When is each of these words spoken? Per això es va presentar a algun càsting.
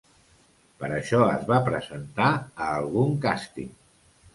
Per 0.83 0.89
això 0.95 1.21
es 1.35 1.45
va 1.53 1.61
presentar 1.69 2.33
a 2.41 2.75
algun 2.81 3.17
càsting. 3.31 3.75